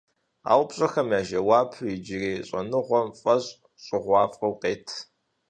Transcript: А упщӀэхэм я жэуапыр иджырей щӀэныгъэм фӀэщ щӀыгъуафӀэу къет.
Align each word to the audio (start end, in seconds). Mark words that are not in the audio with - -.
А 0.49 0.51
упщӀэхэм 0.61 1.07
я 1.19 1.21
жэуапыр 1.27 1.85
иджырей 1.93 2.37
щӀэныгъэм 2.47 3.07
фӀэщ 3.19 3.45
щӀыгъуафӀэу 3.85 4.53
къет. 4.61 4.87